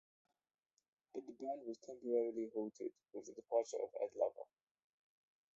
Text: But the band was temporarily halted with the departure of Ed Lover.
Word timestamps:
But 1.13 1.27
the 1.27 1.33
band 1.33 1.61
was 1.67 1.77
temporarily 1.77 2.49
halted 2.55 2.89
with 3.13 3.27
the 3.27 3.33
departure 3.33 3.77
of 3.79 3.91
Ed 4.01 4.09
Lover. 4.17 4.47